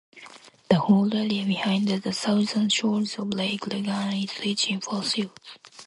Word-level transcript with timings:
The 0.71 0.79
whole 0.79 1.13
area 1.15 1.45
behind 1.45 1.87
the 1.87 2.11
southern 2.11 2.69
shores 2.69 3.19
of 3.19 3.35
Lake 3.35 3.61
Lugano 3.67 4.17
is 4.23 4.31
rich 4.43 4.71
in 4.71 4.81
fossils. 4.81 5.29